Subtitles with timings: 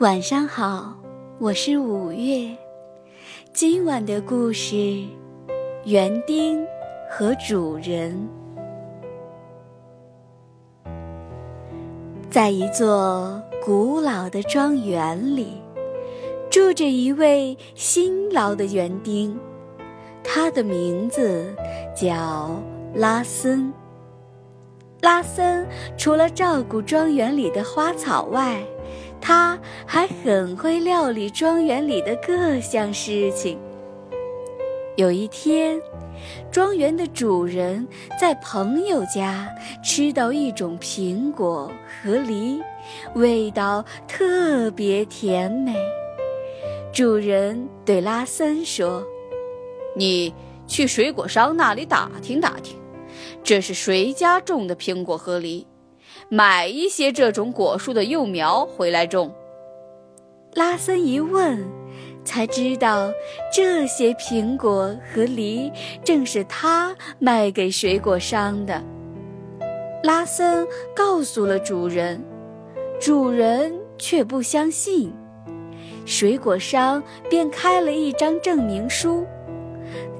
[0.00, 0.96] 晚上好，
[1.38, 2.56] 我是五月。
[3.52, 5.04] 今晚的故事，
[5.84, 6.66] 园丁
[7.10, 8.26] 和主人。
[12.30, 15.60] 在一座古老的庄园里，
[16.48, 19.38] 住着一位辛劳的园丁，
[20.24, 21.54] 他的名字
[21.94, 22.58] 叫
[22.94, 23.70] 拉森。
[25.02, 28.62] 拉森除了照顾庄园里的花草外，
[29.20, 33.58] 他还很会料理庄园里的各项事情。
[34.96, 35.80] 有一天，
[36.50, 37.86] 庄园的主人
[38.20, 39.48] 在朋友家
[39.82, 41.70] 吃到一种苹果
[42.02, 42.60] 和梨，
[43.14, 45.74] 味道特别甜美。
[46.92, 49.02] 主人对拉森说
[49.96, 50.34] ：“你
[50.66, 52.76] 去水果商那里打听打听，
[53.42, 55.66] 这是谁家种的苹果和梨。”
[56.28, 59.32] 买一些这种果树的幼苗回来种。
[60.54, 61.64] 拉森一问，
[62.24, 63.12] 才知道
[63.52, 65.70] 这些苹果和梨
[66.04, 68.82] 正是他卖给水果商的。
[70.02, 72.22] 拉森告诉了主人，
[73.00, 75.12] 主人却不相信。
[76.06, 79.24] 水果商便开了一张证明书，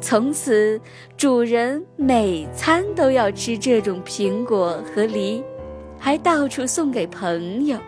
[0.01, 0.81] 从此
[1.17, 5.43] 主人每餐都要吃这种苹果和梨。
[6.01, 7.79] 还到处送给朋友。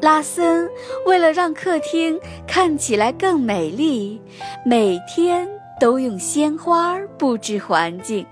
[0.00, 0.66] 拉森
[1.04, 4.18] 为了让客厅看起来更美丽，
[4.64, 5.46] 每天
[5.78, 8.24] 都用鲜花布置环境。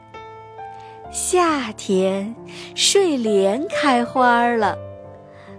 [1.10, 2.34] 夏天，
[2.75, 4.78] 睡莲开花了，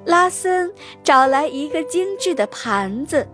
[0.05, 0.71] 拉森
[1.03, 3.27] 找来一个精致的盘子，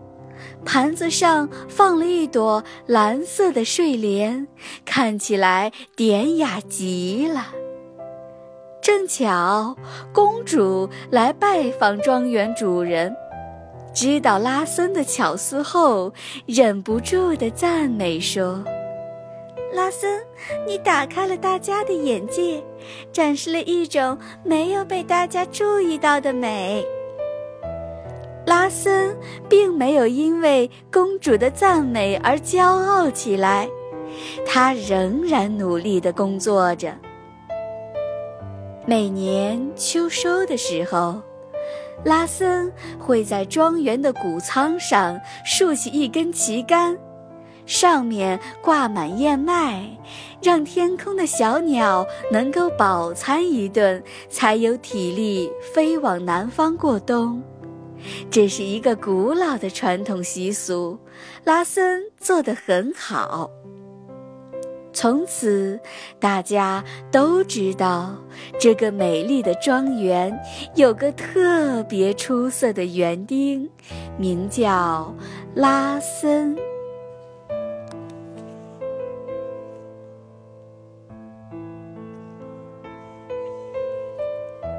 [0.66, 4.48] 盘子上放了一朵蓝色的睡莲，
[4.84, 7.48] 看起来典雅极了。
[8.86, 9.76] 正巧
[10.14, 13.12] 公主来拜访庄园主人，
[13.96, 16.14] 知道拉森的巧思后，
[16.46, 18.64] 忍不住的赞美说
[19.74, 20.24] ：“拉森，
[20.68, 22.64] 你打开了大家的眼界，
[23.12, 26.86] 展示了一种没有被大家注意到的美。”
[28.46, 29.18] 拉森
[29.50, 33.68] 并没有因为公主的赞美而骄傲起来，
[34.46, 36.94] 他仍然努力的工作着。
[38.88, 41.20] 每年秋收的时候，
[42.04, 46.96] 拉森会在庄园的谷仓上竖起一根旗杆，
[47.66, 49.90] 上面挂满燕麦，
[50.40, 57.42] 让天空的小鸟能够饱餐一顿，才有体力飞往南方过冬。
[58.30, 61.00] 这是一个古老的传统习俗，
[61.44, 63.50] 拉森做得很好。
[64.96, 65.78] 从此，
[66.22, 68.16] 大家都知道
[68.58, 70.36] 这个美丽的庄园
[70.74, 73.70] 有个特别出色的园丁，
[74.18, 75.14] 名叫
[75.54, 76.56] 拉森。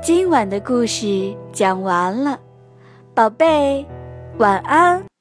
[0.03, 2.41] 今晚的故事讲完了，
[3.15, 3.85] 宝贝，
[4.39, 5.16] 晚安。